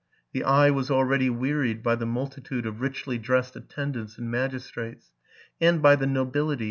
The 0.33 0.43
eye 0.43 0.71
was 0.71 0.89
already 0.89 1.29
wearied 1.29 1.83
by 1.83 1.93
the 1.93 2.07
multitude 2.07 2.65
of 2.65 2.81
richly 2.81 3.19
dressed 3.19 3.55
attendants 3.55 4.17
and 4.17 4.31
magistrates, 4.31 5.11
and 5.61 5.79
by 5.79 5.95
the 5.95 6.07
nobility. 6.07 6.59